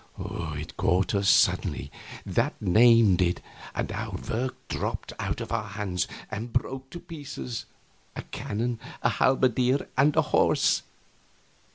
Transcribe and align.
It 0.55 0.77
caught 0.77 1.13
us 1.13 1.29
suddenly, 1.29 1.91
that 2.25 2.59
name 2.59 3.17
did, 3.17 3.39
and 3.75 3.91
our 3.91 4.15
work 4.31 4.55
dropped 4.67 5.13
out 5.19 5.39
of 5.41 5.51
our 5.51 5.67
hands 5.69 6.07
and 6.31 6.51
broke 6.51 6.89
to 6.89 6.99
pieces 6.99 7.67
a 8.15 8.23
cannon, 8.23 8.79
a 9.03 9.09
halberdier, 9.09 9.87
and 9.95 10.15
a 10.15 10.23
horse. 10.33 10.81